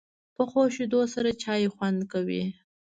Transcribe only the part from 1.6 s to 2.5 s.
خوند کوي